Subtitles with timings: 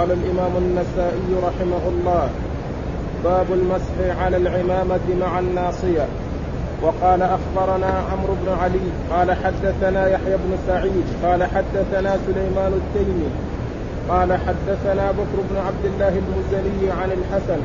[0.00, 2.28] قال الإمام النسائي رحمه الله
[3.24, 6.06] باب المسح على العمامة مع الناصية.
[6.82, 13.30] وقال أخبرنا عمرو بن علي قال حدثنا يحيى بن سعيد قال حدثنا سليمان التيمي
[14.08, 17.60] قال حدثنا بكر بن عبد الله المزني عن الحسن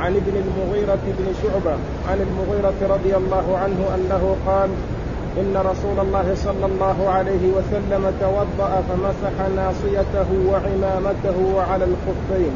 [0.00, 1.76] عن ابن المغيرة بن شعبة
[2.10, 4.70] عن المغيرة رضي الله عنه أنه قال
[5.38, 12.50] إن رسول الله صلى الله عليه وسلم توضأ فمسح ناصيته وعمامته وعلى الخفين.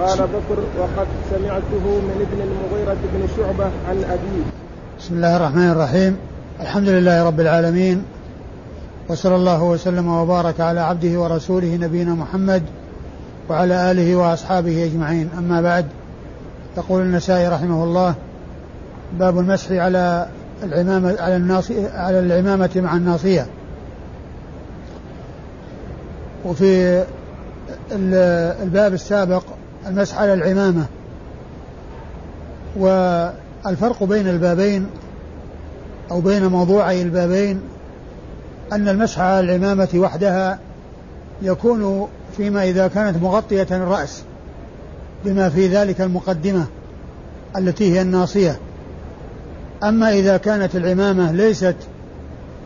[0.00, 4.44] قال بكر وقد سمعته من ابن المغيرة بن شعبة عن أبيه.
[4.98, 6.16] بسم الله الرحمن الرحيم.
[6.60, 8.04] الحمد لله رب العالمين
[9.08, 12.62] وصلى الله وسلم وبارك على عبده ورسوله نبينا محمد
[13.50, 15.30] وعلى آله وأصحابه أجمعين.
[15.38, 15.86] أما بعد
[16.76, 18.14] يقول النسائي رحمه الله
[19.18, 20.26] باب المسح على
[20.62, 23.46] العمامة على الناصية على العمامة مع الناصية.
[26.44, 27.04] وفي
[28.62, 29.42] الباب السابق
[29.86, 30.86] المسح على العمامة.
[32.76, 34.86] والفرق بين البابين
[36.10, 37.60] أو بين موضوعي البابين
[38.72, 40.58] أن المسح على العمامة وحدها
[41.42, 44.22] يكون فيما إذا كانت مغطية الرأس
[45.24, 46.66] بما في ذلك المقدمة
[47.56, 48.58] التي هي الناصية.
[49.84, 51.76] أما إذا كانت العمامة ليست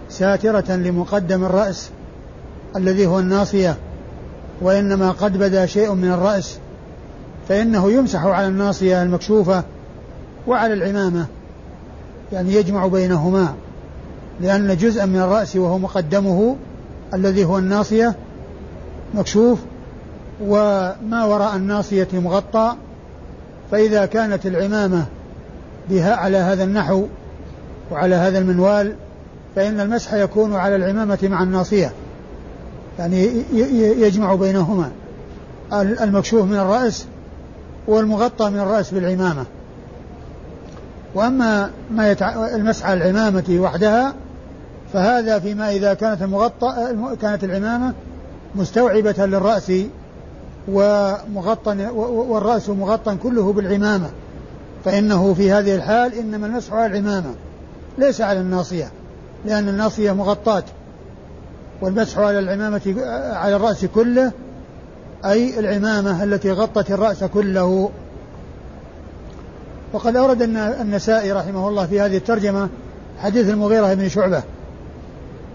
[0.08, 1.90] ساترة لمقدم الرأس
[2.76, 3.76] الذي هو الناصية
[4.60, 6.58] وإنما قد بدا شيء من الرأس
[7.48, 9.64] فإنه يمسح على الناصية المكشوفة
[10.46, 11.26] وعلى العمامة
[12.32, 13.54] يعني يجمع بينهما
[14.40, 16.56] لأن جزءا من الرأس وهو مقدمه
[17.14, 18.14] الذي هو الناصية
[19.14, 19.58] مكشوف
[20.40, 22.76] وما وراء الناصية مغطى
[23.70, 25.06] فإذا كانت العمامة
[25.90, 27.06] بها على هذا النحو
[27.90, 28.94] وعلى هذا المنوال
[29.56, 31.92] فإن المسح يكون على العمامة مع الناصية
[32.98, 33.44] يعني
[34.02, 34.90] يجمع بينهما
[35.72, 37.06] المكشوف من الرأس
[37.86, 39.44] والمغطى من الرأس بالعمامة.
[41.14, 42.46] وأما ما يتع...
[42.54, 44.14] المسح على العمامة وحدها
[44.92, 46.74] فهذا فيما إذا كانت المغطى
[47.22, 47.92] كانت العمامة
[48.54, 49.72] مستوعبة للرأس
[50.68, 54.10] ومغطى والرأس مغطى كله بالعمامة.
[54.84, 57.34] فإنه في هذه الحال إنما المسح على العمامة
[57.98, 58.90] ليس على الناصية
[59.46, 60.64] لأن الناصية مغطاة
[61.80, 62.94] والمسح على العمامة
[63.34, 64.32] على الرأس كله
[65.24, 67.90] أي العمامة التي غطت الرأس كله.
[69.92, 70.42] وقد أورد
[70.80, 72.68] النسائي رحمه الله في هذه الترجمة
[73.18, 74.42] حديث المغيرة بن شعبة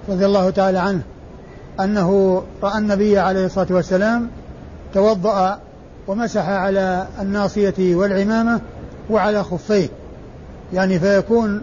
[0.10, 1.02] رضي الله تعالى عنه
[1.80, 4.30] أنه رأى النبي عليه الصلاة والسلام
[4.94, 5.60] توضأ
[6.08, 8.62] ومسح على الناصية والعمامة
[9.10, 9.90] وعلى خفيه.
[10.74, 11.62] يعني فيكون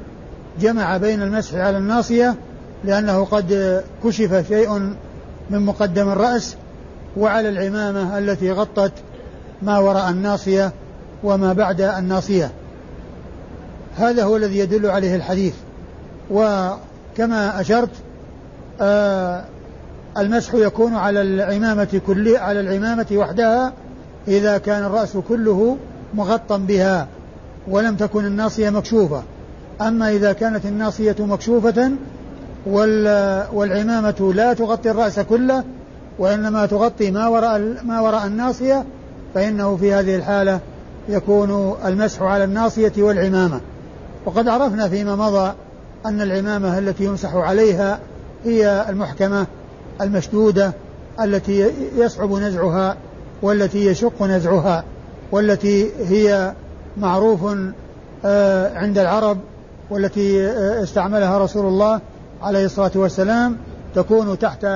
[0.60, 2.34] جمع بين المسح على الناصية
[2.84, 4.78] لأنه قد كشف شيء
[5.50, 6.56] من مقدم الرأس
[7.16, 8.93] وعلى العمامة التي غطت
[9.62, 10.72] ما وراء الناصية
[11.25, 12.50] وما بعد الناصية.
[13.97, 15.54] هذا هو الذي يدل عليه الحديث.
[16.31, 17.91] وكما أشرت
[18.81, 19.44] آه
[20.19, 23.72] المسح يكون على العمامة كل على العمامة وحدها
[24.28, 25.77] إذا كان الرأس كله
[26.15, 27.09] مغطى بها.
[27.69, 29.23] ولم تكن الناصية مكشوفة.
[29.81, 31.93] أما إذا كانت الناصية مكشوفة
[33.53, 35.65] والعمامة لا تغطي الرأس كله
[36.19, 38.85] وإنما تغطي ما وراء ما وراء الناصية
[39.35, 40.61] فإنه في هذه الحالة
[41.09, 43.61] يكون المسح على الناصية والعمامة.
[44.27, 45.53] وقد عرفنا فيما مضى
[46.07, 47.99] أن العمامة التي يمسح عليها
[48.45, 49.47] هي المحكمة
[50.01, 50.73] المشدودة
[51.21, 52.97] التي يصعب نزعها
[53.43, 54.85] والتي يشق نزعها
[55.33, 56.53] والتي هي
[56.97, 57.41] معروف
[58.25, 59.38] آه، عند العرب
[59.91, 62.00] والتي آه، استعملها رسول الله
[62.43, 63.56] عليه الصلاة والسلام
[63.94, 64.66] تكون تحت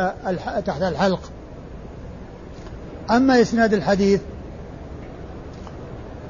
[0.67, 1.21] تحت الحلق.
[3.11, 4.21] أما إسناد الحديث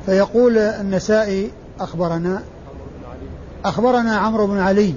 [0.07, 1.51] فيقول النسائي
[1.81, 2.43] أخبرنا
[3.65, 4.95] أخبرنا عمرو بن علي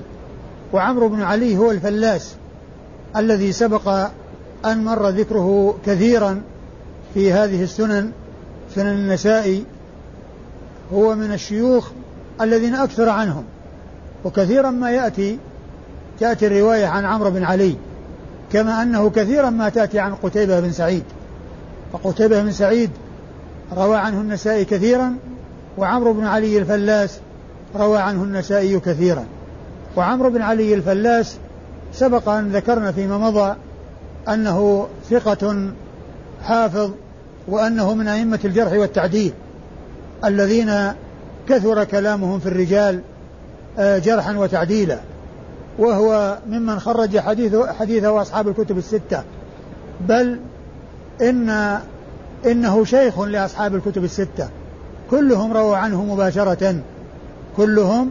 [0.73, 2.35] وعمرو بن علي هو الفلاس
[3.15, 3.87] الذي سبق
[4.65, 6.41] أن مر ذكره كثيرا
[7.13, 8.11] في هذه السنن
[8.75, 9.63] سنن النسائي.
[10.93, 11.91] هو من الشيوخ
[12.41, 13.43] الذين أكثر عنهم.
[14.25, 15.37] وكثيرا ما يأتي
[16.19, 17.75] تأتي الرواية عن عمرو بن علي
[18.51, 21.03] كما أنه كثيرا ما تأتي عن قتيبة بن سعيد.
[21.93, 22.89] فقتيبة بن سعيد
[23.73, 25.15] روى عنه النسائي كثيرا
[25.77, 27.19] وعمرو بن علي الفلاس
[27.75, 29.25] روى عنه النسائي كثيرا.
[29.97, 31.37] وعمرو بن علي الفلاس
[31.93, 33.55] سبق أن ذكرنا فيما مضى
[34.29, 35.71] أنه ثقة
[36.43, 36.91] حافظ
[37.47, 39.33] وأنه من أئمة الجرح والتعديل.
[40.25, 40.93] الذين
[41.49, 43.01] كثر كلامهم في الرجال
[43.79, 44.99] آه، جرحا وتعديلا.
[45.79, 49.23] وهو ممن خرج حديثه حديثه أصحاب الكتب الستة.
[50.07, 50.39] بل
[51.21, 51.79] إن
[52.45, 54.49] إنه شيخ لأصحاب الكتب الستة.
[55.11, 56.75] كلهم رووا عنه مباشرة.
[57.57, 58.09] كلهم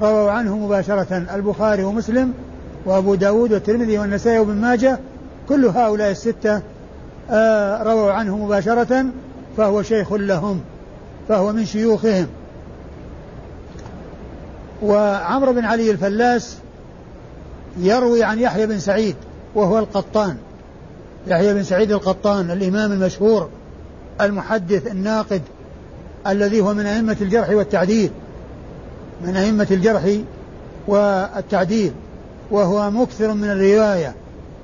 [0.00, 1.26] رووا عنه مباشرة.
[1.34, 2.32] البخاري ومسلم
[2.86, 4.98] وأبو داود والترمذي والنسائي وابن ماجه
[5.48, 6.62] كل هؤلاء الستة
[7.30, 9.06] آه رووا عنه مباشرة
[9.56, 10.60] فهو شيخ لهم.
[11.28, 12.26] فهو من شيوخهم.
[14.82, 16.56] وعمرو بن علي الفلاس
[17.78, 19.16] يروي عن يحيى بن سعيد
[19.54, 20.36] وهو القطان.
[21.26, 23.48] يحيى بن سعيد القطان الإمام المشهور
[24.20, 25.42] المحدث الناقد
[26.26, 28.10] الذي هو من أئمة الجرح والتعديل.
[29.24, 30.18] من أئمة الجرح
[30.88, 31.92] والتعديل.
[32.50, 34.14] وهو مكثر من الرواية.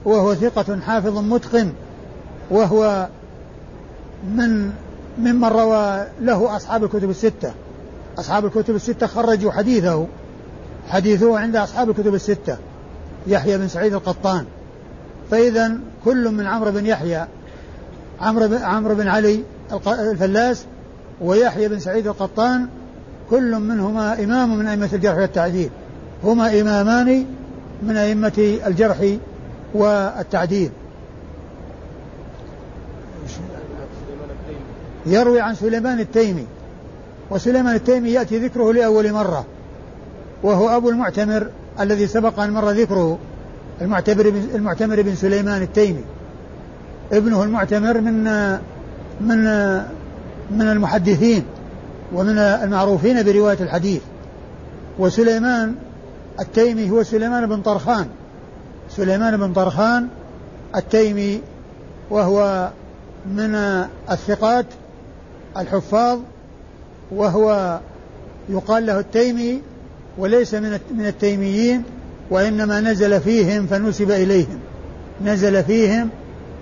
[0.04, 1.72] وهو ثقة حافظ متقن.
[2.50, 3.08] وهو
[4.36, 4.72] من
[5.18, 7.52] ممن روى له أصحاب الكتب الستة.
[8.18, 10.06] أصحاب الكتب الستة خرجوا حديثه.
[10.88, 12.56] حديثه عند أصحاب الكتب الستة.
[13.26, 14.44] يحيى بن سعيد القطان.
[15.30, 15.72] فإذا
[16.04, 17.26] كل من عمرو بن يحيى
[18.20, 19.42] عمرو بن, عمرو بن علي
[19.86, 20.64] الفلاس
[21.20, 22.66] ويحيى بن سعيد القطان
[23.30, 25.70] كل منهما إمام من أئمة الجرح والتعديل.
[26.24, 27.26] هما إمامان
[27.82, 29.16] من أئمة الجرح
[29.74, 30.70] والتعديل.
[35.06, 36.46] يروي عن سليمان التيمي
[37.30, 39.44] وسليمان التيمي يأتي ذكره لأول مرة
[40.42, 41.46] وهو أبو المعتمر
[41.80, 43.18] الذي سبق أن مر ذكره
[43.80, 46.04] المعتمر بن, المعتمر بن سليمان التيمي.
[47.12, 48.24] ابنه المعتمر من
[49.20, 49.44] من
[50.50, 51.44] من المحدثين
[52.14, 54.00] ومن المعروفين برواية الحديث.
[54.98, 55.74] وسليمان
[56.40, 58.06] التيمي هو سليمان بن طرخان.
[58.90, 60.08] سليمان بن طرخان
[60.76, 61.40] التيمي
[62.10, 62.70] وهو
[63.26, 63.54] من
[64.10, 64.66] الثقات
[65.56, 66.18] الحفاظ
[67.10, 67.80] وهو
[68.48, 69.60] يقال له التيمي
[70.18, 71.82] وليس من من التيميين
[72.30, 74.58] وإنما نزل فيهم فنسب إليهم.
[75.24, 76.08] نزل فيهم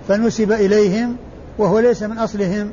[0.07, 1.15] فنسب إليهم
[1.57, 2.71] وهو ليس من أصلهم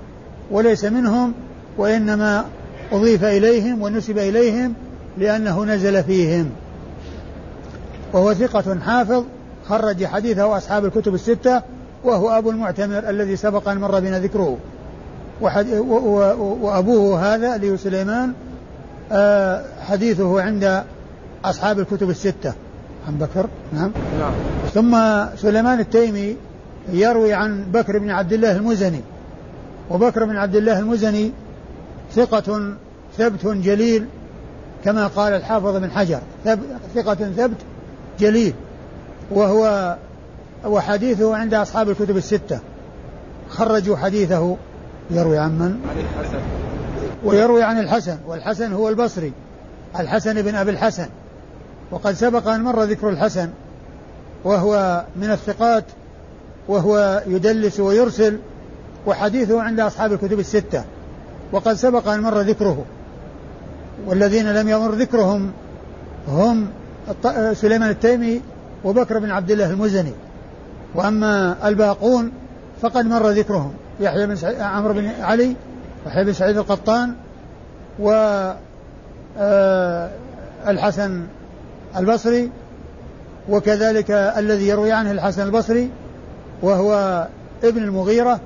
[0.51, 1.33] وليس منهم
[1.79, 2.45] وإنما
[2.93, 4.75] أضيف إليهم ونسب إليهم
[5.19, 6.51] لأنه نزل فيهم.
[8.13, 9.25] وهو ثقة حافظ
[9.69, 11.63] خرج حديثه أصحاب الكتب الستة
[12.05, 14.59] وهو أبو المعتمر الذي سبق أن مر بنا ذكره.
[15.41, 18.33] وأبوه هذا اللي هو سليمان
[19.13, 20.85] آه، حديثه عند
[21.45, 22.53] أصحاب الكتب الستة.
[23.09, 23.93] عن بكر؟ نعم.
[24.19, 24.33] نعم.
[24.75, 24.97] ثم
[25.37, 26.37] سليمان التيمي
[26.93, 29.01] يروي عن بكر بن عبد الله المزني.
[29.91, 31.33] وبكر بن عبد الله المزني
[32.15, 32.75] ثقة
[33.19, 34.07] ثبت جليل
[34.85, 36.21] كما قال الحافظ بن حجر.
[36.95, 37.57] ثقة ثبت
[38.21, 38.55] جليل.
[39.31, 39.97] وهو
[40.65, 42.59] وحديثه عند أصحاب الكتب الستة.
[43.49, 44.57] خرجوا حديثه
[45.11, 46.39] يروي عن من؟ عن الحسن
[47.25, 49.33] ويروي عن الحسن والحسن هو البصري.
[49.99, 51.07] الحسن بن أبي الحسن.
[51.91, 53.49] وقد سبق أن مر ذكر الحسن
[54.45, 55.85] وهو من الثقات
[56.69, 58.39] وهو يدلس ويرسل
[59.07, 60.85] وحديثه عند أصحاب الكتب الستة.
[61.53, 62.85] وقد سبق أن مر ذكره.
[64.07, 65.51] والذين لم يمر ذكرهم
[66.29, 66.69] هم
[67.53, 68.41] سليمان التيمي
[68.85, 70.13] وبكر بن عبد الله المزني.
[70.95, 72.33] وأما الباقون
[72.83, 73.73] فقد مر ذكرهم.
[74.01, 75.57] يحيى بن سعيد عمرو بن علي
[76.07, 77.15] يحيى بن سعيد القطان
[77.99, 78.11] و
[79.39, 80.11] آه،
[80.67, 81.23] الحسن
[81.97, 82.51] البصري
[83.49, 85.91] وكذلك الذي يروي عنه الحسن البصري
[86.63, 87.27] وهو
[87.65, 88.41] ابن المغيرة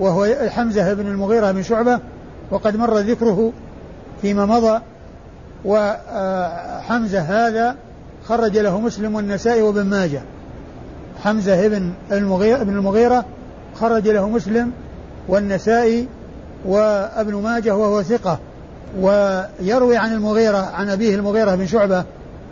[0.00, 2.00] وهو حمزة بن المغيرة بن شعبة
[2.50, 3.52] وقد مر ذكره
[4.22, 4.80] فيما مضى
[5.64, 7.76] وحمزة هذا
[8.24, 10.22] خرج له مسلم والنسائي وابن ماجه.
[11.24, 13.24] حمزة بن المغيرة, ابن المغيرة
[13.74, 14.72] خرج له مسلم
[15.28, 16.08] والنسائي
[16.64, 18.38] وابن ماجه وهو ثقة
[19.00, 22.04] ويروي عن المغيرة عن أبيه المغيرة بن شعبة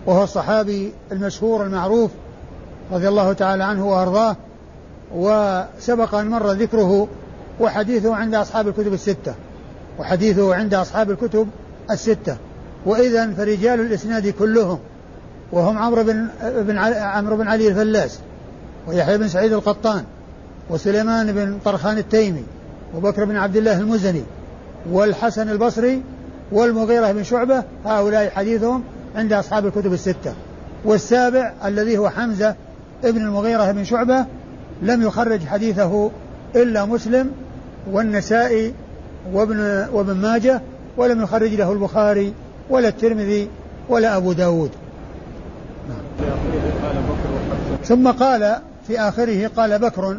[0.07, 2.11] وهو الصحابي المشهور المعروف
[2.93, 4.37] رضي الله تعالى عنه وأرضاه
[5.15, 7.09] وسبق أن مر ذكره
[7.61, 9.35] وحديثه عند أصحاب الكتب الستة
[9.99, 11.49] وحديثه عند أصحاب الكتب
[11.91, 12.37] الستة.
[12.87, 14.79] وإذا فرجال الإسناد كلهم
[15.53, 16.29] وهم عمرو بن
[16.99, 18.19] عمرو بن علي الفلاس
[18.89, 20.05] ويحيى بن سعيد القطان
[20.71, 22.45] وسليمان بن طرخان التيمي
[22.97, 24.23] وبكر بن عبد الله المزني
[24.91, 26.03] والحسن البصري
[26.53, 28.83] والمغيرة بن شعبة هؤلاء حديثهم
[29.17, 30.35] عند أصحاب الكتب الستة
[30.85, 32.55] والسابع الذي هو حمزة
[33.05, 34.27] ابن المغيرة بن شعبة
[34.83, 36.11] لم يخرج حديثه
[36.57, 37.31] إلا مسلم
[37.91, 38.75] والنسائي
[39.33, 40.61] وابن وابن ماجه
[40.97, 42.33] ولم يخرج له البخاري
[42.71, 43.49] ولا الترمذي
[43.89, 44.71] ولا أبو داود
[45.89, 46.37] نعم.
[47.85, 48.57] ثم قال
[48.87, 50.19] في آخره قال بكر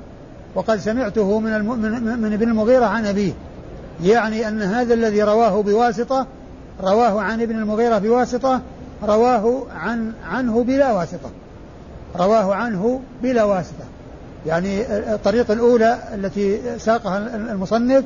[0.58, 1.66] وقد سمعته من.
[1.66, 3.34] من, من ابن المغيرة عن أبيه.
[4.04, 6.28] يعني أن هذا الذي رواه بواسطة
[6.84, 8.62] رواه عن ابن المغيرة بواسطة
[9.04, 11.30] رواه عن عنه بلا واسطة.
[12.16, 13.86] رواه عنه بلا واسطة.
[14.46, 14.82] يعني
[15.14, 18.06] الطريقة الأولى التي ساقها المصنف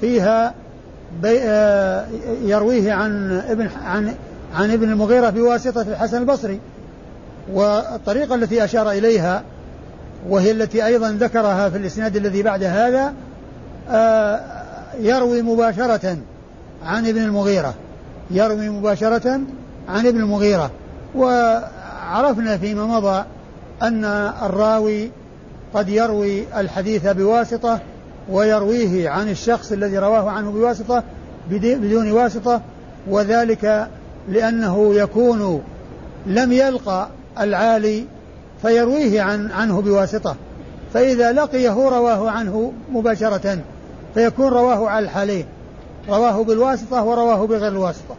[0.00, 0.54] فيها
[1.22, 2.06] بي آه،
[2.42, 4.14] يرويه عن ابن عن
[4.54, 6.60] عن ابن المغيرة بواسطة الحسن البصري.
[7.52, 9.42] والطريقة التي أشار إليها
[10.28, 13.14] وهي التي أيضا ذكرها في الإسناد الذي بعد هذا
[13.90, 14.40] آه،
[15.00, 16.16] يروي مباشرة
[16.84, 17.74] عن ابن المغيرة.
[18.30, 19.40] يروي مباشرة
[19.88, 20.70] عن ابن المغيرة.
[21.14, 23.24] وعرفنا فيما مضى
[23.82, 24.04] أن
[24.42, 25.10] الراوي
[25.74, 27.80] قد يروي الحديث بواسطة
[28.30, 31.02] ويرويه عن الشخص الذي رواه عنه بواسطة
[31.50, 32.60] بدون واسطة
[33.08, 33.88] وذلك
[34.28, 35.62] لأنه يكون
[36.26, 37.08] لم يلقى
[37.40, 38.04] العالي
[38.62, 40.36] فيرويه عن عنه بواسطة.
[40.94, 43.58] فإذا لقيه رواه عنه مباشرة
[44.14, 45.44] فيكون رواه على الحالين.
[46.08, 48.16] رواه بالواسطة ورواه بغير الواسطة.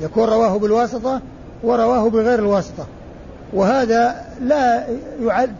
[0.00, 1.20] يكون رواه بالواسطة
[1.62, 2.86] ورواه بغير الواسطة.
[3.52, 4.86] وهذا لا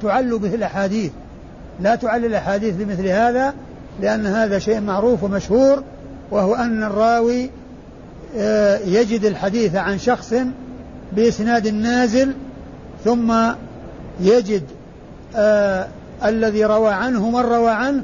[0.03, 1.13] تعل به الأحاديث.
[1.81, 3.55] لا تعل الأحاديث بمثل هذا
[4.01, 5.83] لأن هذا شيء معروف ومشهور
[6.31, 7.51] وهو أن الراوي
[8.37, 10.35] آه، يجد الحديث عن شخص
[11.13, 12.33] بإسناد نازل
[13.05, 13.33] ثم
[14.21, 14.63] يجد
[15.37, 15.89] آه
[16.25, 18.03] الذي روى عنه من روى عنه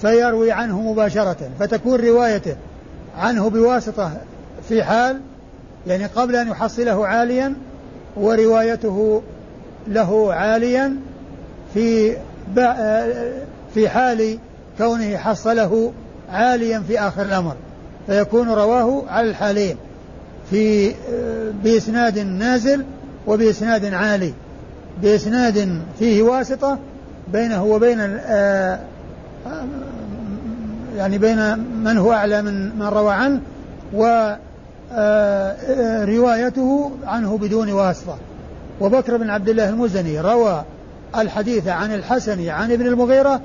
[0.00, 2.56] فيروي عنه مباشرة فتكون روايته
[3.18, 4.12] عنه بواسطة
[4.68, 5.20] في حال
[5.86, 7.54] يعني قبل أن يحصله عاليا
[8.16, 9.22] وروايته
[9.88, 10.96] له عاليا
[11.74, 12.16] في
[13.74, 14.38] في حال
[14.78, 15.92] كونه حصله
[16.30, 17.56] عاليا في آخر الأمر.
[18.06, 19.76] فيكون رواه على الحالين
[20.50, 20.94] في
[21.64, 22.84] بإسناد نازل
[23.26, 24.32] وبإسناد عالي.
[25.02, 26.78] بإسناد فيه واسطة
[27.32, 28.78] بينه وبين آه،
[30.96, 33.40] يعني بين من هو أعلى من من روى عنه
[34.92, 38.16] وروايته آه، عنه بدون واسطة.
[38.80, 40.64] وبكر بن عبد الله المزني روى
[41.16, 43.40] الحديث عن الحسن عن ابن المغيرة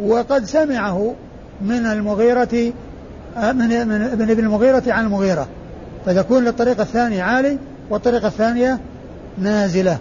[0.00, 1.14] وقد سمعه
[1.62, 2.72] من المغيرة
[3.36, 5.46] آه، من من ابن المغيرة عن المغيرة.
[6.06, 7.58] فتكون للطريقة الثانية عالي
[7.90, 8.78] والطريقة الثانية
[9.38, 9.98] نازلة.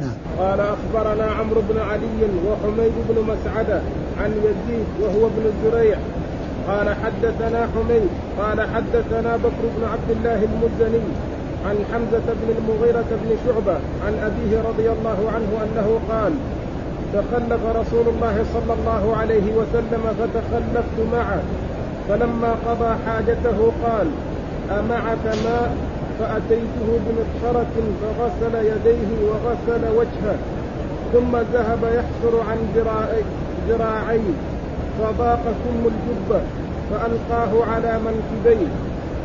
[0.00, 0.16] نعم.
[0.38, 3.80] قال أخبرنا عمرو بن علي وحميد بن مسعدة
[4.20, 5.98] عن يزيد وهو ابن الزريع
[6.68, 11.04] قال حدثنا حميد قال حدثنا بكر بن عبد الله المزني
[11.66, 16.32] عن حمزة بن المغيرة بن شعبة عن أبيه رضي الله عنه أنه قال
[17.12, 21.42] تخلف رسول الله صلى الله عليه وسلم فتخلفت معه
[22.08, 24.06] فلما قضى حاجته قال
[24.70, 25.76] أمعك ماء
[26.18, 30.36] فأتيته بمقشرة فغسل يديه وغسل وجهه
[31.12, 32.58] ثم ذهب يحفر عن
[33.68, 34.36] ذراعيه
[34.98, 36.40] فضاق كم الجبة
[36.90, 38.66] فألقاه على منكبيه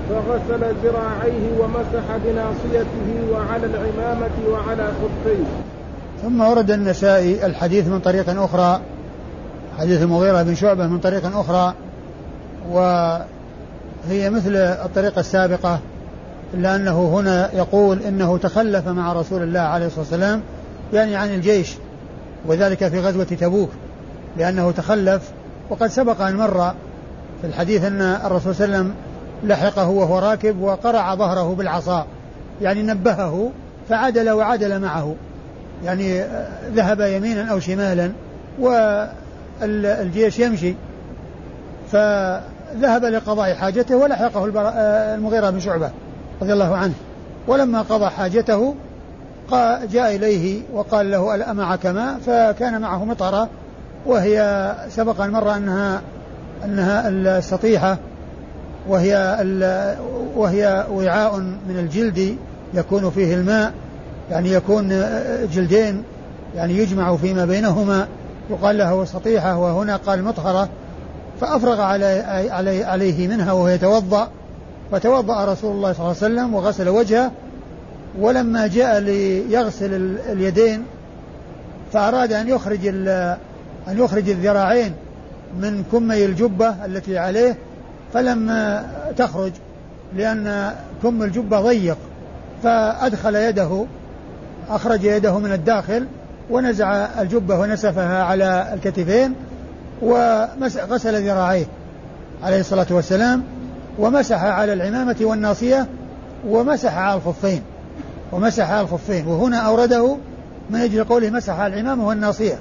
[0.10, 5.43] فغسل ذراعيه ومسح بناصيته وعلى العمامة وعلى خفيه.
[6.24, 8.81] ثم ورد النسائي الحديث من طريق أخرى
[9.79, 11.74] حديث المغيرة بن شعبة من طريق أخرى
[12.71, 15.79] وهي مثل الطريقة السابقة.
[16.53, 20.41] إلا أنه هنا يقول إنه تخلف مع رسول الله عليه الصلاة والسلام
[20.93, 21.75] يعني عن الجيش
[22.46, 23.70] وذلك في غزوة تبوك
[24.38, 25.31] لأنه تخلف.
[25.70, 26.74] وقد سبق أن مر
[27.41, 28.96] في الحديث أن الرسول صلى الله عليه وسلم
[29.43, 32.05] لحقه وهو راكب وقرع ظهره بالعصا
[32.62, 33.51] يعني نبهه
[33.89, 35.15] فعدل وعدل معه
[35.86, 36.24] يعني
[36.74, 38.12] ذهب يمينا أو شمالا
[38.60, 40.75] والجيش يمشي.
[41.91, 44.46] فذهب لقضاء حاجته ولحقه
[45.15, 45.91] المغيرة بن شعبة.
[46.41, 46.93] رضي الله عنه.
[47.48, 48.75] ولما قضى حاجته
[49.91, 53.50] جاء إليه وقال له ألا معك ماء؟ فكان معه مطرة
[54.05, 56.01] وهي سبق أن أنها
[56.65, 57.98] أنها السطيحة
[58.88, 59.38] وهي
[60.36, 62.38] وهي وعاء من الجلد
[62.74, 63.71] يكون فيه الماء
[64.31, 65.03] يعني يكون
[65.53, 66.03] جلدين
[66.55, 68.07] يعني يجمع فيما بينهما.
[68.50, 70.69] يقال له سطيحة وهنا قال مطهرة
[71.41, 74.27] فأفرغ علي عليه منها وهو يتوضأ.
[74.91, 77.31] فتوضأ رسول الله صلى الله عليه وسلم وغسل وجهه
[78.19, 80.83] ولما جاء ليغسل اليدين
[81.93, 82.88] فأراد أن يخرج
[83.88, 84.93] أن يخرج الذراعين
[85.60, 87.57] من كمي الجبة التي عليه
[88.13, 88.51] فلم
[89.17, 89.51] تخرج
[90.15, 91.98] لأن كم الجبة ضيق.
[92.63, 93.86] فأدخل يده
[94.69, 96.07] أخرج يده من الداخل
[96.50, 99.33] ونزع الجبة ونسفها على الكتفين
[100.01, 101.65] وغسل ذراعيه
[102.43, 103.43] عليه الصلاة والسلام.
[104.01, 105.88] ومسح على العمامة والناصية
[106.48, 107.62] ومسح على الخفين
[108.31, 109.27] ومسح على الخفين.
[109.27, 110.17] وهنا أورده
[110.70, 112.60] من أجل قوله مسح على العمامة والناصية.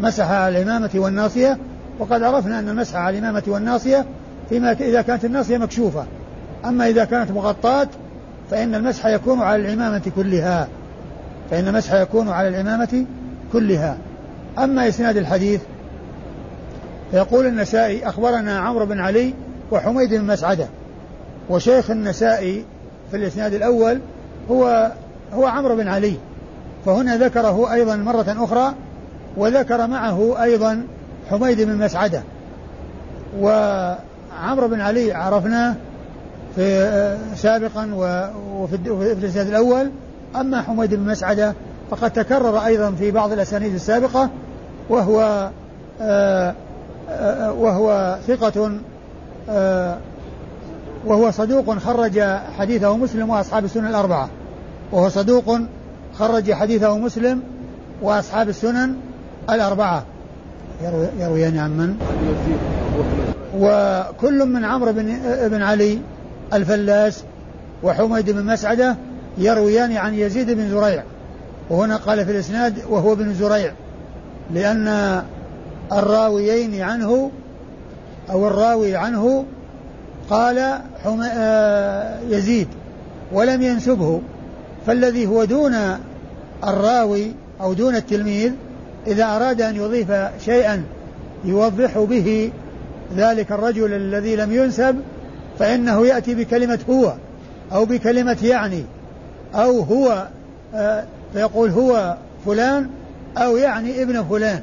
[0.00, 1.58] مسح على العمامة والناصية
[1.98, 4.04] وقد عرفنا أن المسح على العمامة والناصية
[4.48, 6.04] فيما إذا كانت الناصية مكشوفة.
[6.64, 7.88] أما إذا كانت مغطاة
[8.50, 10.68] فإن المسح يكون على العمامة كلها.
[11.50, 13.04] فإن المسح يكون على العمامة
[13.52, 13.96] كلها.
[14.58, 15.60] أما إسناد الحديث
[17.10, 19.34] فيقول النسائي أخبرنا عمرو بن علي
[19.70, 20.66] وحميد بن مسعدة.
[21.50, 22.64] وشيخ النسائي
[23.10, 24.00] في الإسناد الأول
[24.50, 24.92] هو
[25.34, 26.16] هو عمرو بن علي.
[26.86, 28.74] فهنا ذكره أيضا مرة أخرى
[29.36, 30.86] وذكر معه أيضا
[31.30, 32.22] حميد بن مسعدة.
[33.40, 35.74] وعمرو بن علي عرفناه
[36.56, 37.94] في سابقا
[38.52, 38.76] وفي
[39.12, 39.90] الإسناد الأول.
[40.36, 41.54] أما حميد بن مسعدة
[41.90, 44.30] فقد تكرر أيضا في بعض الأسانيد السابقة
[44.88, 45.50] وهو
[46.00, 46.54] آه،
[47.10, 48.72] آه، وهو ثقة آه،
[51.06, 52.20] وهو صدوق خرج
[52.58, 54.28] حديثه مسلم وأصحاب السنن الأربعة.
[54.92, 55.58] وهو صدوق
[56.14, 57.42] خرج حديثه مسلم
[58.02, 58.94] وأصحاب السنن
[59.50, 60.04] الأربعة.
[60.82, 61.96] يروي يرويان عن من؟
[63.58, 65.98] وكل من عمرو بن بن علي
[66.52, 67.24] الفلاس
[67.82, 68.96] وحميد بن مسعدة
[69.38, 71.02] يرويان عن يزيد بن زريع.
[71.70, 73.72] وهنا قال في الإسناد وهو بن زريع
[74.54, 75.22] لأن
[75.92, 77.30] الراويين عنه
[78.30, 79.44] أو الراوي عنه
[80.30, 80.80] قال
[81.32, 82.68] آه، يزيد
[83.32, 84.20] ولم ينسبه
[84.86, 85.74] فالذي هو دون
[86.64, 88.52] الراوي أو دون التلميذ
[89.06, 90.12] إذا أراد أن يضيف
[90.44, 90.82] شيئا
[91.44, 92.52] يوضح به
[93.16, 94.96] ذلك الرجل الذي لم ينسب
[95.58, 97.14] فإنه يأتي بكلمة هو
[97.72, 98.84] أو بكلمة يعني
[99.54, 100.28] أو هو
[100.74, 102.16] آه، فيقول هو
[102.46, 102.90] فلان
[103.36, 104.62] أو يعني ابن فلان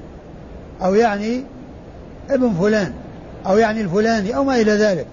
[0.84, 1.44] أو يعني
[2.30, 2.94] ابن فلان.
[3.48, 5.06] أو يعني الفلاني أو ما إلى ذلك.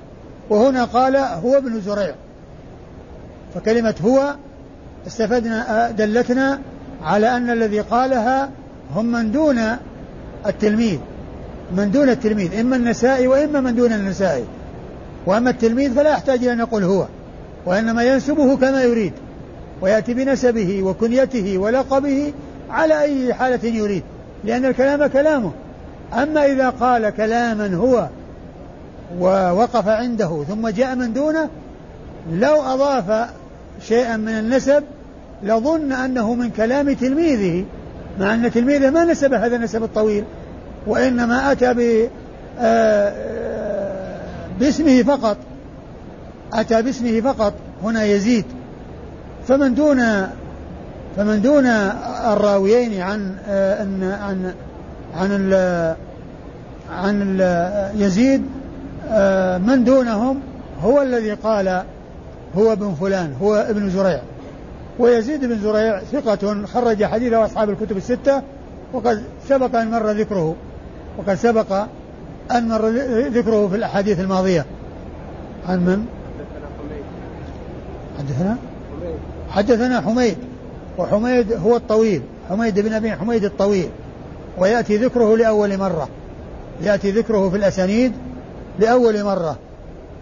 [0.51, 2.15] وهنا قال هو ابن زريع.
[3.55, 4.35] فكلمة هو
[5.07, 6.61] استفدنا دلتنا
[7.03, 8.51] على أن الذي قالها
[8.95, 9.59] هم من دون
[10.47, 10.99] التلميذ.
[11.77, 14.45] من دون التلميذ إما النسائي وإما من دون النسائي.
[15.27, 17.07] وأما التلميذ فلا يحتاج أن نقول هو
[17.67, 19.13] وإنما ينسبه كما يريد.
[19.83, 22.33] ويأتي بنسبه وكنيته ولقبه
[22.71, 24.03] على أي حالة يريد
[24.45, 25.53] لأن الكلام كلامه.
[26.13, 28.09] أما إذا قال كلاما هو
[29.21, 31.49] ووقف عنده ثم جاء من دونه
[32.33, 33.29] لو أضاف
[33.83, 34.85] شيئا من النسب
[35.43, 37.65] لظن أنه من كلام تلميذه
[38.21, 40.25] مع أن تلميذه ما نسب هذا النسب الطويل
[40.87, 42.09] وإنما أتى ب
[42.61, 43.13] آه،
[44.61, 45.37] باسمه فقط.
[46.53, 48.45] أتى باسمه فقط هنا يزيد.
[49.49, 50.27] فمن دون
[51.17, 51.67] فمن دون
[52.33, 54.55] الراويين عن آه، عن عن
[55.17, 55.53] عن
[56.91, 57.41] عن
[57.97, 58.58] يزيد آه،
[59.59, 60.41] من دونهم
[60.83, 61.83] هو الذي قال
[62.57, 64.21] هو ابن فلان هو ابن زريع.
[64.99, 68.43] ويزيد بن زريع ثقة خرج حديثه أصحاب الكتب الستة
[68.93, 70.55] وقد سبق أن مر ذكره
[71.19, 71.87] وقد سبق
[72.51, 72.89] أن مر
[73.29, 74.67] ذكره في الأحاديث الماضية.
[75.69, 76.07] عن من؟
[78.19, 78.57] حدثنا
[79.51, 80.37] حدثنا حميد.
[80.99, 82.23] وحميد هو الطويل.
[82.49, 83.89] حميد بن أبي حميد الطويل.
[84.59, 86.09] ويأتي ذكره لأول مرة.
[86.83, 88.13] يأتي ذكره في الأسانيد.
[88.79, 89.59] لأول مرة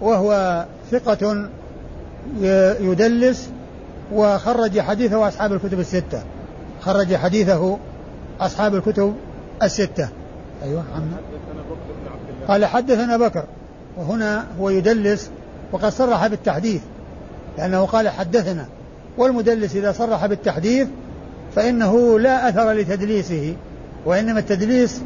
[0.00, 1.48] وهو ثقة
[2.80, 3.50] يدلس
[4.12, 6.22] وخرج حديثه أصحاب الكتب الستة.
[6.80, 7.78] خرج حديثه
[8.40, 9.14] أصحاب الكتب
[9.62, 10.08] الستة.
[10.62, 11.02] أيوة عم.
[12.48, 13.44] قال حدثنا بكر
[13.96, 15.30] وهنا هو يدلس
[15.72, 16.82] وقد صرح بالتحديث
[17.58, 18.66] لأنه قال حدثنا.
[19.18, 20.88] والمدلس إذا صرح بالتحديث
[21.54, 23.56] فإنه لا أثر لتدليسه
[24.06, 25.00] وإنما التدليس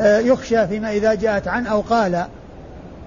[0.00, 2.24] آه، يخشى فيما إذا جاءت عن أو قال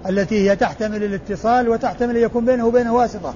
[0.10, 3.34] التي هي تحتمل الاتصال وتحتمل أن يكون بينه وبينه واسطة.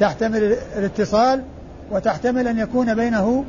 [0.00, 1.42] تحتمل الاتصال
[1.90, 3.44] وتحتمل أن يكون بينه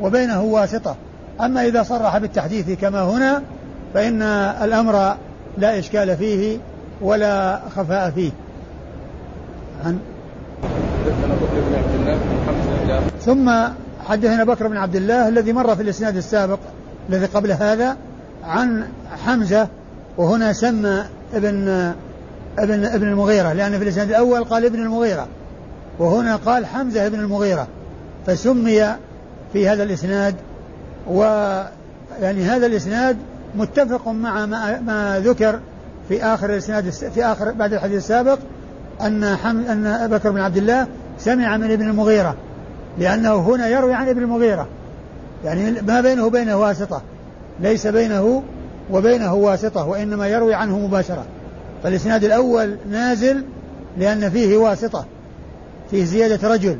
[0.00, 0.96] وبينه واسطة.
[1.40, 3.42] أما إذا صرح بالتحديث كما هنا
[3.94, 4.22] فإن
[4.62, 5.16] الأمر
[5.58, 6.58] لا إشكال فيه
[7.00, 8.30] ولا خفاء فيه.
[9.84, 9.98] عن
[13.20, 13.50] ثم
[14.08, 16.58] حدثنا بكر بن عبد الله الذي مر في الإسناد السابق
[17.08, 17.96] الذي قبل هذا
[18.44, 18.84] عن
[19.24, 19.68] حمزة
[20.16, 21.68] وهنا سمى ابن
[22.58, 25.28] ابن ابن المغيرة لأن في الإسناد الأول قال ابن المغيرة
[25.98, 27.66] وهنا قال حمزة بن المغيرة
[28.26, 28.96] فسمي
[29.52, 30.34] في هذا الإسناد
[31.10, 31.22] و
[32.20, 33.16] يعني هذا الإسناد
[33.54, 35.60] متفق مع ما, ما ذكر
[36.08, 38.38] في آخر الإسناد في آخر بعد الحديث السابق
[39.00, 40.86] أن حم أن بكر بن عبد الله
[41.18, 42.34] سمع من ابن المغيرة
[42.98, 44.68] لأنه هنا يروي عن ابن المغيرة
[45.44, 47.02] يعني ما بينه وبينه واسطة
[47.60, 48.42] ليس بينه
[48.92, 51.24] وبينه واسطة وإنما يروي عنه مباشرة.
[51.82, 53.44] فالإسناد الأول نازل
[53.98, 55.04] لأن فيه واسطة
[55.90, 56.78] فيه زيادة رجل.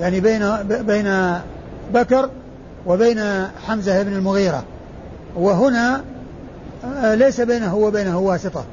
[0.00, 1.34] يعني بين بين
[1.94, 2.30] بكر
[2.86, 4.64] وبين حمزة بن المغيرة.
[5.36, 6.04] وهنا
[6.84, 8.64] آه، ليس بينه وبينه واسطة.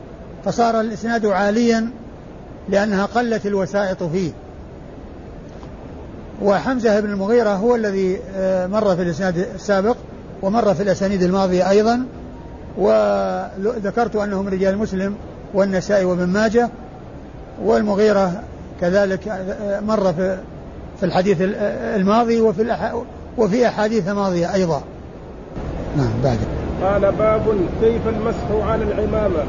[0.45, 1.89] فصار الإسناد عاليا
[2.69, 4.31] لأنها قلت الوسائط فيه.
[6.41, 9.95] وحمزة بن المغيرة هو الذي آه، مر في الإسناد السابق.
[10.45, 12.05] ومر في الأسانيد الماضية أيضا
[12.77, 15.15] وذكرت أنهم رجال مسلم
[15.53, 16.69] والنسائي وابن ماجه
[17.63, 18.31] والمغيرة
[18.81, 19.47] كذلك
[19.87, 20.37] مر في
[20.99, 21.37] في الحديث
[21.95, 22.91] الماضي وفي
[23.37, 24.81] وفي أحاديث ماضية أيضا.
[25.97, 26.37] نعم بعد.
[26.83, 27.41] قال باب
[27.81, 29.43] كيف المسح على العمامة.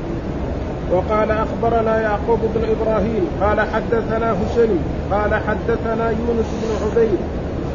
[0.92, 4.78] وقال أخبرنا يعقوب بن إبراهيم قال حدثنا هشيم
[5.10, 7.18] قال حدثنا يونس بن عبيد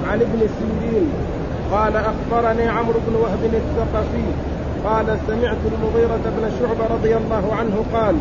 [0.08, 1.10] عن ابن سيرين
[1.72, 4.24] قال أخبرني عمرو بن وهب الثقفي
[4.86, 8.16] قال سمعت المغيرة بن شعبة رضي الله عنه قال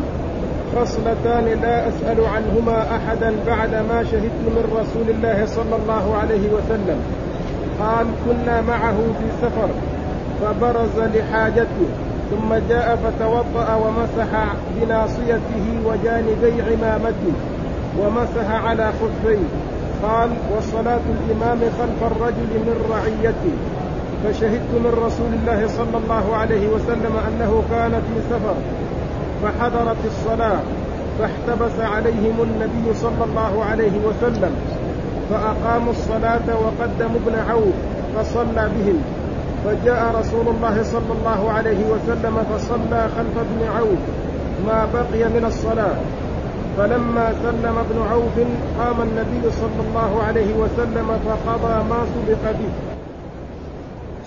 [0.75, 6.99] خصلتان لا أسأل عنهما أحدا بعد ما شهدت من رسول الله صلى الله عليه وسلم.
[7.79, 9.69] قال كنا معه في سفر
[10.41, 11.87] فبرز لحاجته
[12.31, 17.33] ثم جاء فتوضأ ومسح بناصيته وجانبي عمامته
[17.99, 19.37] ومسح على خفيه.
[20.03, 23.55] قال وصلاة الإمام خلف الرجل من رعيته.
[24.23, 28.55] فشهدت من رسول الله صلى الله عليه وسلم أنه كان في سفر
[29.43, 30.59] فحضرت الصلاة
[31.19, 34.55] فاحتبس عليهم النبي صلى الله عليه وسلم
[35.29, 37.75] فأقاموا الصلاة وقدموا ابن عوف
[38.15, 39.01] فصلى بهم.
[39.65, 44.01] فجاء رسول الله صلى الله عليه وسلم فصلى خلف ابن عوف.
[44.67, 45.95] ما بقي من الصلاة.
[46.77, 48.47] فلما سلم ابن عوف
[48.79, 52.71] قام النبي صلى الله عليه وسلم فقضى ما سبق به.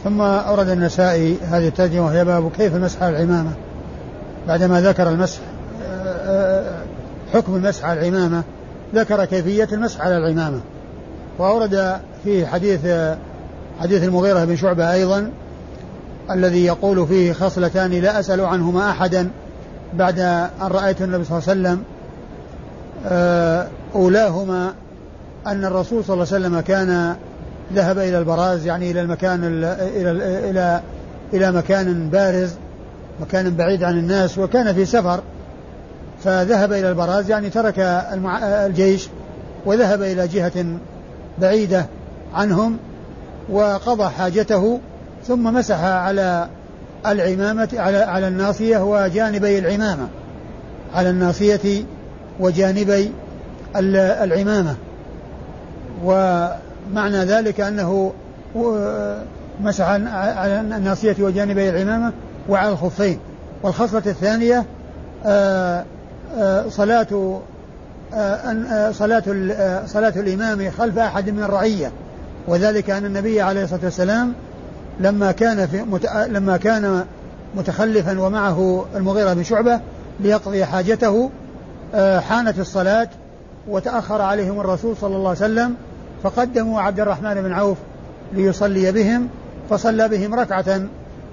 [0.04, 3.50] ثم أورد النسائي هذه الترجمة وهي باب كيف المسح على العمامة.
[4.48, 5.38] بعدما ذكر المسح
[7.34, 8.42] حكم المسح على العمامة
[8.94, 10.60] ذكر كيفية المسح على العمامة.
[11.38, 12.80] وأورد فيه حديث
[13.80, 15.30] حديث المغيرة بن شعبة أيضا
[16.30, 19.30] الذي يقول فيه خصلتان لا أسأل عنهما أحدا
[19.94, 21.93] بعد أن رأيت النبي صلى الله عليه وسلم آه،
[23.94, 24.74] أولاهما
[25.46, 27.16] أن الرسول صلى الله عليه وسلم كان
[27.74, 30.80] ذهب إلى البراز يعني إلى المكان إلى إلى
[31.32, 32.54] إلى مكان بارز
[33.20, 35.20] مكان بعيد عن الناس وكان في سفر.
[36.24, 37.78] فذهب إلى البراز يعني ترك
[38.42, 39.08] الجيش
[39.66, 40.66] وذهب إلى جهة
[41.38, 41.86] بعيدة
[42.34, 42.76] عنهم
[43.50, 44.80] وقضى حاجته
[45.26, 46.48] ثم مسح على
[47.06, 50.08] العمامة على على الناصية وجانبي العمامة
[50.94, 51.84] على الناصية
[52.40, 53.12] وجانبي
[53.76, 54.74] العمامة
[56.04, 58.12] ومعنى ذلك أنه
[59.60, 62.12] مسح على الناصية وجانبي العمامة
[62.48, 63.18] وعلى الخفين
[63.62, 64.64] والخصلة الثانية
[65.26, 65.84] آه،
[66.38, 67.40] آه، صلاة
[68.14, 69.22] آه، صلاة
[69.86, 71.92] صلاة الإمام خلف أحد من الرعية
[72.48, 74.32] وذلك أن النبي عليه الصلاة والسلام
[75.00, 75.84] لما كان في.
[76.28, 77.04] لما كان
[77.56, 79.80] متخلفا ومعه المغيرة بن شعبة
[80.20, 81.30] ليقضي حاجته
[82.20, 83.08] حانت الصلاة
[83.68, 85.74] وتأخر عليهم الرسول صلى الله عليه وسلم
[86.22, 87.78] فقدموا عبد الرحمن بن عوف
[88.32, 89.28] ليصلي بهم
[89.70, 90.80] فصلى بهم ركعة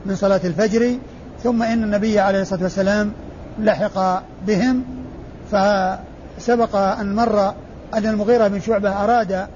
[0.06, 0.98] من صلاة الفجر
[1.44, 3.12] ثم إن النبي عليه الصلاة والسلام
[3.60, 4.84] لحق بهم
[5.52, 7.54] فسبق أن مر
[7.94, 9.48] أن المغيرة بن شعبة أراد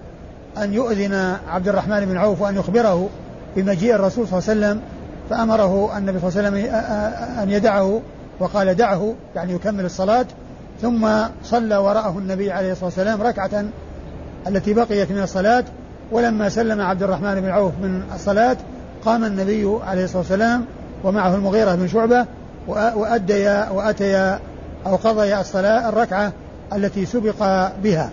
[0.58, 3.10] أن يؤذن عبد الرحمن بن عوف وأن يخبره
[3.56, 4.82] بمجيء الرسول صلى الله عليه وسلم
[5.30, 6.76] فأمره النبي صلى الله عليه وسلم
[7.44, 8.02] أن يدعه
[8.40, 10.26] وقال دعه يعني يكمل الصلاة
[10.82, 11.08] ثم
[11.44, 13.66] صلى وراءه النبي عليه الصلاة والسلام ركعة
[14.48, 15.64] التي بقيت من الصلاة
[16.12, 18.58] ولما سلم عبد الرحمن بن عوف من الصلاة
[19.06, 20.66] قام النبي عليه الصلاة والسلام
[21.04, 22.26] ومعه المغيرة بن شعبة
[22.68, 24.40] وأديا وأتيا
[24.86, 26.34] أو قضيا الصلاة الركعة
[26.74, 28.10] التي سبق بها.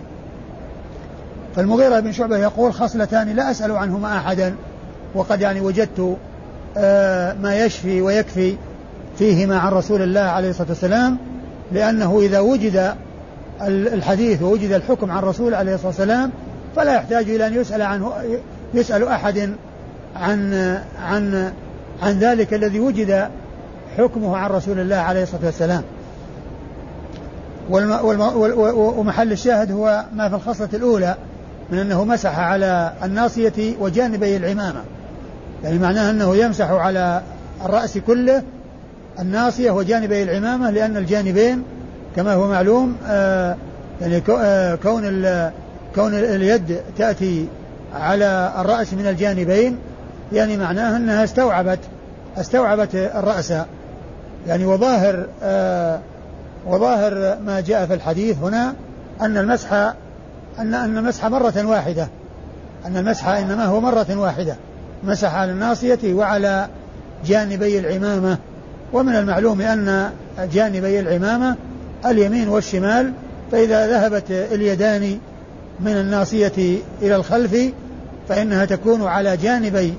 [1.55, 4.55] فالمغيرة بن شعبة يقول خصلتان لا أسأل عنهما أحدا
[5.15, 6.17] وقد يعني وجدت
[6.77, 8.55] آه، ما يشفي ويكفي
[9.17, 11.17] فيهما عن رسول الله عليه الصلاة والسلام.
[11.71, 12.95] لأنه إذا وجد
[13.67, 16.31] الحديث ووجد الحكم عن الرسول عليه الصلاة والسلام
[16.75, 18.11] فلا يحتاج إلى أن يسأل عنه
[18.73, 19.49] يسأل أحد
[20.15, 20.53] عن
[21.03, 21.53] عن
[22.03, 23.29] عن ذلك الذي وجد
[23.97, 25.83] حكمه عن رسول الله عليه الصلاة والسلام.
[28.97, 31.15] ومحل الشاهد هو ما في الخصلة الأولى
[31.71, 34.81] من أنه مسح على الناصية وجانبي العمامة.
[35.63, 37.21] يعني معناه أنه يمسح على
[37.65, 38.43] الرأس كله
[39.19, 41.63] الناصية وجانبي العمامة لأن الجانبين
[42.15, 43.55] كما هو معلوم آه
[44.01, 45.03] يعني آه كون
[45.95, 47.47] كون اليد تأتي
[47.95, 49.77] على الرأس من الجانبين
[50.33, 51.79] يعني معناه أنها استوعبت
[52.37, 53.53] استوعبت الرأس.
[54.47, 55.99] يعني وظاهر آه
[56.67, 58.73] وظاهر ما جاء في الحديث هنا
[59.21, 59.73] أن المسح
[60.59, 62.07] أن أن المسح مرة واحدة.
[62.85, 64.55] أن المسح إنما هو مرة واحدة.
[65.03, 66.67] مسح على الناصية وعلى
[67.25, 68.37] جانبي العمامة.
[68.93, 70.11] ومن المعلوم أن
[70.53, 71.55] جانبي العمامة
[72.05, 73.13] اليمين والشمال
[73.51, 75.19] فإذا ذهبت اليدان
[75.79, 77.73] من الناصية إلى الخلف
[78.29, 79.93] فإنها تكون على جانبي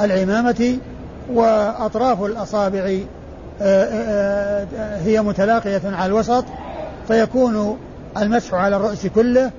[0.00, 0.78] العمامة
[1.32, 2.80] وأطراف الأصابع
[3.62, 6.44] آه، آه، آه، هي متلاقية على الوسط
[7.08, 7.78] فيكون
[8.16, 9.50] المسح على الرأس كله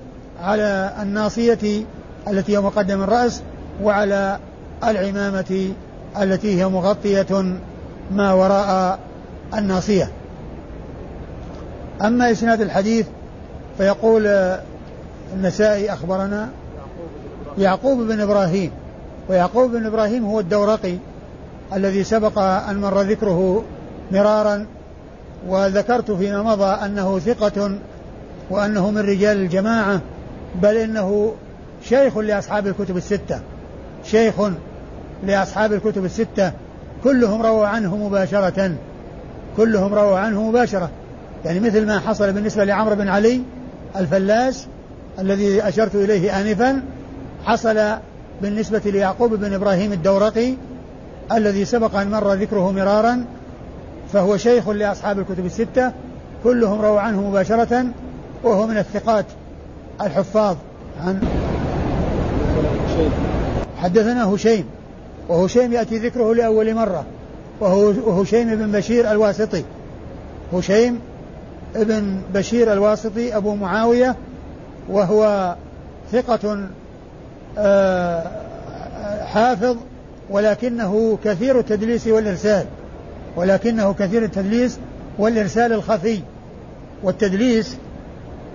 [0.41, 1.83] على الناصية
[2.27, 3.41] التي هي مقدم الرأس
[3.83, 4.39] وعلى
[4.83, 5.73] العمامة
[6.21, 7.55] التي هي مغطية
[8.11, 8.99] ما وراء
[9.53, 10.11] الناصية.
[12.01, 13.07] أما إسناد الحديث
[13.77, 14.27] فيقول
[15.33, 16.49] النسائي أخبرنا
[17.57, 18.71] يعقوب بن إبراهيم
[19.29, 20.97] ويعقوب بن إبراهيم هو الدورقي
[21.73, 23.63] الذي سبق أن مر ذكره
[24.11, 24.65] مرارا
[25.47, 27.71] وذكرت فيما مضى أنه ثقة
[28.49, 30.01] وأنه من رجال الجماعة
[30.61, 31.33] بل إنه
[31.83, 33.39] شيخ لأصحاب الكتب الستة
[34.05, 34.35] شيخ
[35.23, 36.51] لأصحاب الكتب الستة
[37.03, 38.75] كلهم رووا عنه مباشرة.
[39.57, 40.89] كلهم رووا عنه مباشرة.
[41.45, 43.41] يعني مثل ما حصل بالنسبة لعمرو بن علي
[43.95, 44.67] الفلاس
[45.19, 46.81] الذي أشرت إليه آنفا
[47.45, 47.95] حصل
[48.41, 50.53] بالنسبة ليعقوب بن إبراهيم الدورقي
[51.31, 53.25] الذي سبق أن مر ذكره مرارا
[54.13, 55.91] فهو شيخ لأصحاب الكتب الستة.
[56.43, 57.85] كلهم رووا عنه مباشرة
[58.43, 59.25] وهو من الثقات
[60.01, 60.55] الحفاظ
[61.03, 61.21] عن
[63.77, 64.65] حدثنا هشيم.
[65.29, 67.05] وهشيم يأتي ذكره لأول مرة
[67.59, 69.63] وهو هشيم بن بشير الواسطي.
[70.53, 70.99] هشيم
[71.75, 74.15] ابن بشير الواسطي أبو معاوية
[74.89, 75.55] وهو
[76.11, 76.67] ثقة
[77.57, 78.23] آه،
[79.25, 79.77] حافظ
[80.29, 82.65] ولكنه كثير التدليس والإرسال
[83.35, 84.79] ولكنه كثير التدليس
[85.17, 86.19] والإرسال الخفي.
[87.03, 87.77] والتدليس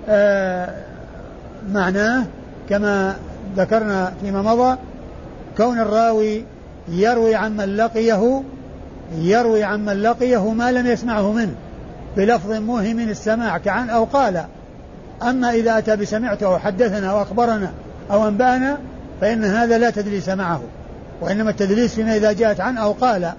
[0.08, 0.74] آه،
[1.72, 2.26] معناه
[2.68, 3.16] كما
[3.56, 4.76] ذكرنا فيما مضى
[5.56, 6.44] كون الراوي
[6.90, 8.42] يروي عمن لقيه
[9.18, 11.54] يروي عمن لقيه ما لم يسمعه منه
[12.16, 14.44] بلفظ موهم السماع كعن أو قال.
[15.22, 17.72] أما إذا أتى بسمعت أو حدثنا أو أخبرنا
[18.10, 18.78] أو أنبأنا
[19.20, 20.60] فإن هذا لا تدليس معه
[21.20, 23.32] وإنما التدليس فيما إذا جاءت عن أو قال.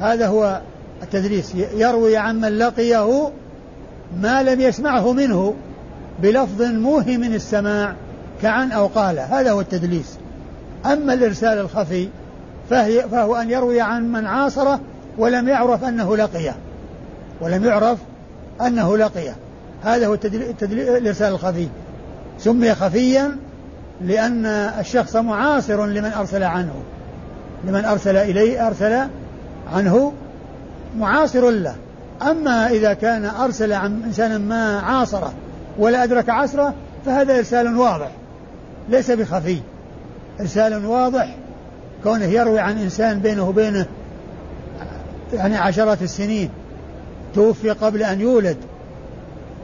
[0.00, 0.60] هذا هو
[1.02, 3.30] التدليس يروي عمن لقيه
[4.22, 5.54] ما لم يسمعه منه
[6.22, 7.94] بلفظ موهم السماع
[8.42, 9.18] كعن أو قال.
[9.18, 10.18] هذا هو التدليس
[10.86, 12.08] أما الإرسال الخفي
[12.70, 14.80] فهي فهو أن يروي عن من عاصره
[15.18, 16.56] ولم يعرف أنه لقيه.
[17.40, 17.98] ولم يعرف
[18.60, 19.36] أنه لقيه.
[19.84, 20.18] هذا هو.
[20.72, 21.68] الإرسال الخفي.
[22.38, 23.36] سمي خفيا
[24.00, 26.74] لأن الشخص معاصر لمن أرسل عنه.
[27.64, 29.08] لمن أرسل إليه أرسل
[29.74, 30.12] عنه
[30.98, 31.74] معاصر له.
[32.22, 35.32] أما إذا كان أرسل عن إنسان ما عاصره
[35.78, 36.74] ولا أدرك عصره
[37.06, 38.10] فهذا إرسال واضح
[38.88, 39.58] ليس بخفي.
[40.40, 41.36] إرسال واضح
[42.02, 43.86] كونه يروي عن إنسان بينه وبينه
[45.32, 46.50] يعني عشرات السنين
[47.34, 48.56] توفي قبل أن يولد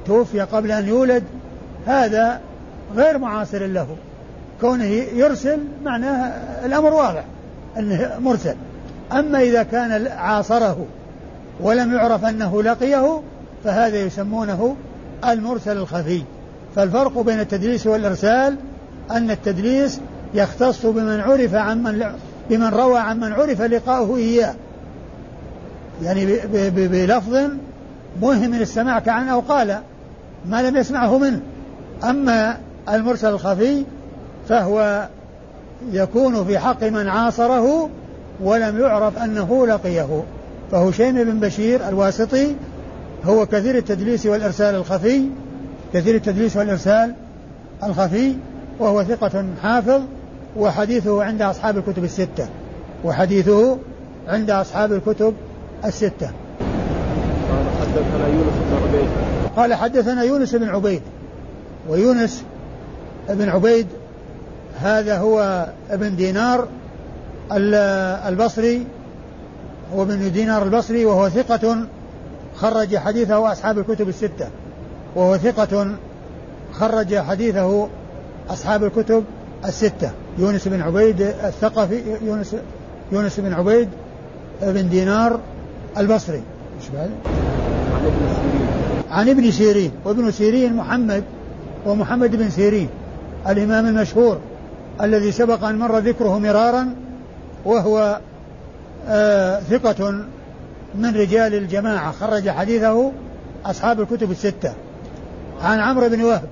[0.06, 1.22] توفي قبل أن يولد
[1.86, 2.40] هذا
[2.96, 3.86] غير معاصر له.
[4.60, 6.32] كونه يرسل معناه
[6.64, 7.24] الأمر واضح
[7.78, 8.54] أنه مرسل.
[9.12, 10.86] أما إذا كان عاصره
[11.60, 13.20] ولم يعرف أنه لقيه
[13.64, 14.76] فهذا يسمونه
[15.24, 16.22] المرسل الخفي.
[16.76, 18.56] فالفرق بين التدليس والإرسال
[19.10, 20.00] أن التدليس
[20.34, 22.04] يختص بمن عرف عن من
[22.50, 24.54] بمن روى عن من عرف لقاؤه إياه.
[26.02, 26.26] يعني
[26.70, 27.36] بلفظ
[28.20, 29.78] موهم السماع كعن أو قال
[30.46, 31.40] ما لم يسمعه منه.
[32.04, 32.56] أما
[32.88, 33.84] المرسل الخفي
[34.48, 35.08] فهو
[35.92, 37.88] يكون في حق من عاصره
[38.40, 40.22] ولم يعرف أنه لقيه.
[40.72, 42.54] فهو شيم بن بشير الواسطي
[43.24, 45.22] هو كثير التدليس والإرسال الخفي
[45.94, 47.14] كثير التدليس والإرسال
[47.84, 48.34] الخفي
[48.78, 50.00] وهو ثقة حافظ
[50.56, 52.48] وحديثه عند أصحاب الكتب الستة.
[53.04, 53.78] وحديثه
[54.28, 55.34] عند أصحاب الكتب
[55.84, 56.30] الستة.
[57.50, 59.08] قال حدثنا يونس بن عبيد.
[59.56, 61.02] قال حدثنا يونس بن عبيد.
[61.88, 62.44] ويونس
[63.28, 63.86] بن عبيد
[64.80, 66.68] هذا هو ابن دينار
[68.28, 68.86] البصري.
[69.94, 71.86] هو ابن دينار البصري وهو ثقة
[72.56, 74.48] خرج حديثه أصحاب الكتب الستة.
[75.16, 75.86] وهو ثقة
[76.72, 77.88] خرج حديثه
[78.50, 79.24] أصحاب الكتب
[79.64, 80.10] الستة.
[80.38, 82.56] يونس بن عبيد الثقفي يونس
[83.12, 83.88] يونس بن عبيد
[84.62, 85.40] بن دينار
[85.98, 86.42] البصري.
[86.80, 87.10] إيش بعد؟
[87.94, 88.68] عن ابن سيرين.
[89.10, 91.24] عن ابن سيرين وابن سيرين محمد
[91.86, 92.88] ومحمد بن سيرين
[93.48, 94.38] الإمام المشهور
[95.02, 96.94] الذي سبق أن مر ذكره مرارا
[97.64, 98.20] وهو
[99.08, 100.10] آه ثقة
[100.94, 102.12] من رجال الجماعة.
[102.12, 103.12] خرج حديثه
[103.64, 104.72] أصحاب الكتب الستة.
[105.62, 106.48] عن عمرو بن وهب.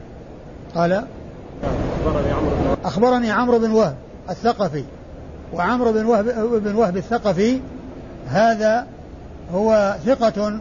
[0.75, 3.95] قال أخبرني عمرو بن أخبرني عمرو بن وهب
[4.31, 4.85] الثقفي.
[5.55, 6.25] وعمرو بن وهب
[6.65, 7.61] بن وهب الثقفي
[8.29, 8.87] هذا
[9.55, 10.61] هو ثقة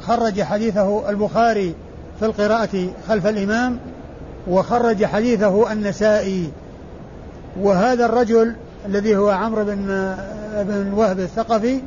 [0.00, 1.74] خرج حديثه البخاري
[2.18, 3.78] في القراءة خلف الإمام
[4.48, 6.50] وخرج حديثه النسائي.
[7.60, 8.54] وهذا الرجل
[8.86, 10.14] الذي هو عمرو بن
[10.56, 11.80] بن وهب الثقفي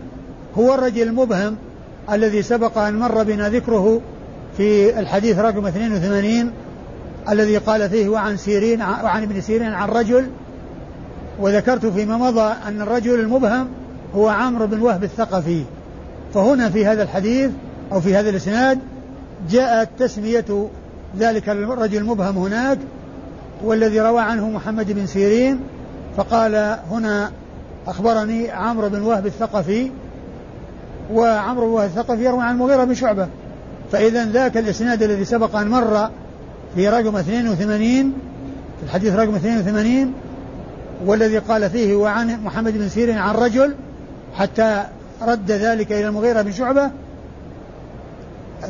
[0.58, 1.56] هو الرجل المبهم
[2.12, 4.02] الذي سبق أن مر بنا ذكره
[4.58, 6.52] في الحديث رقم 82
[7.32, 10.28] الذي قال فيه وعن سيرين وعن ابن سيرين عن رجل
[11.40, 13.68] وذكرت فيما مضى أن الرجل المبهم
[14.16, 15.64] هو عمرو بن وهب الثقفي.
[16.34, 17.52] فهنا في هذا الحديث
[17.92, 18.80] أو في هذا الإسناد
[19.50, 20.70] جاءت تسمية
[21.18, 22.78] ذلك الرجل المبهم هناك
[23.64, 25.60] والذي روى عنه محمد بن سيرين
[26.18, 27.32] فقال هنا
[27.88, 29.92] أخبرني عمرو بن وهب الثقفي.
[31.14, 33.28] وعمرو بن وهب الثقفي يروي عن المغيرة بن شعبة.
[33.92, 36.10] فإذا ذاك الإسناد الذي سبق أن مر
[36.76, 38.14] في رقم 82
[38.80, 40.14] في الحديث رقم 82
[41.06, 43.76] والذي قال فيه وعن محمد بن سيرين عن رجل
[44.36, 44.84] حتى
[45.22, 46.92] رد ذلك إلى المغيرة بن شعبة.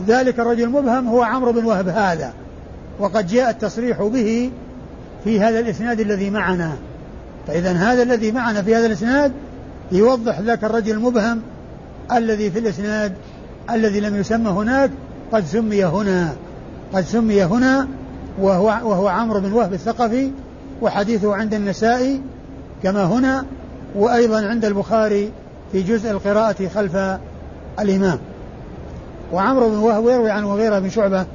[0.08, 2.34] ذلك الرجل المبهم هو عمرو بن وهب هذا
[3.00, 4.52] وقد جاء التصريح به
[5.24, 6.76] في هذا الإسناد الذي معنا.
[7.48, 9.32] فإذا هذا الذي معنا في هذا الإسناد
[9.92, 11.42] يوضح ذاك الرجل المبهم
[12.12, 13.14] الذي في الإسناد
[13.72, 14.92] الذي لم يسمى هناك
[15.32, 16.36] قد سمي هنا.
[16.94, 17.88] قد سمي هنا
[18.42, 20.32] وهو, وهو عمرو بن وهب الثقفي
[20.82, 22.22] وحديثه عند النسائي
[22.84, 23.46] كما هنا
[23.96, 25.32] وأيضا عند البخاري
[25.72, 26.96] في جزء القراءة خلف
[27.80, 28.20] الإمام.
[29.34, 31.26] وعمرو بن وهب يروي عن مغيرة بن شعبة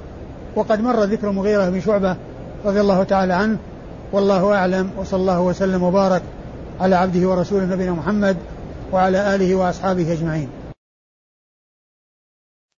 [0.57, 2.17] وقد مر ذكر مغيرة بن شعبة
[2.65, 3.59] رضي الله تعالى عنه
[4.13, 6.23] والله أعلم وصلى الله وسلم وبارك
[6.81, 8.37] على عبده ورسوله نبينا محمد
[8.93, 10.49] وعلى آله وأصحابه أجمعين.